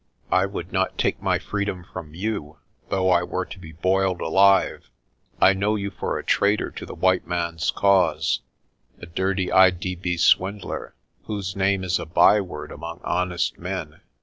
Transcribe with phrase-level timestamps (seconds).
[0.31, 2.57] I would not take my freedom from you,
[2.89, 4.89] though I were to be boiled alive.
[5.39, 8.39] I know you for a traitor to the white man's cause,
[8.97, 10.17] a dirty I.D.B.
[10.17, 10.95] swindler,
[11.25, 14.01] whose name is a byword among honest men.